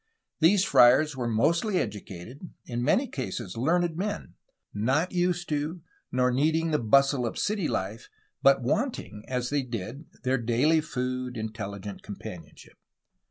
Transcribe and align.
These 0.39 0.63
friars 0.65 1.15
were 1.15 1.27
mostly 1.27 1.77
educated, 1.77 2.49
in 2.65 2.81
many 2.83 3.05
cases 3.07 3.55
learned, 3.55 3.95
men; 3.95 4.33
not 4.73 5.11
used 5.11 5.47
to 5.49 5.81
nor 6.11 6.31
needing 6.31 6.71
the 6.71 6.79
bustle 6.79 7.23
of 7.23 7.37
city 7.37 7.67
life, 7.67 8.09
but 8.41 8.63
wanting, 8.63 9.23
as 9.27 9.51
they 9.51 9.61
did 9.61 10.05
their 10.23 10.39
daily 10.39 10.81
food, 10.81 11.37
intelligent 11.37 12.01
companionship. 12.01 12.79